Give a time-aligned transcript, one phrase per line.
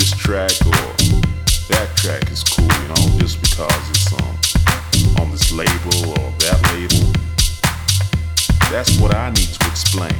[0.00, 0.72] track or
[1.68, 6.58] that track is cool, you know, just because it's um, on this label or that
[6.72, 7.12] label.
[8.70, 10.16] That's what I need to explain.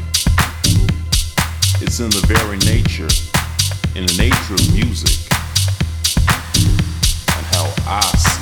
[1.80, 3.08] It's in the very nature,
[3.96, 5.16] in the nature of music,
[7.34, 8.41] and how I see